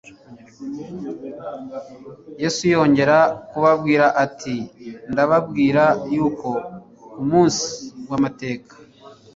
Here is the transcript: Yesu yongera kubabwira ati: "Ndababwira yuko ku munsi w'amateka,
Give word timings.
Yesu 2.41 2.61
yongera 2.73 3.17
kubabwira 3.49 4.05
ati: 4.25 4.55
"Ndababwira 5.11 5.83
yuko 6.13 6.49
ku 7.11 7.21
munsi 7.29 7.67
w'amateka, 8.09 8.73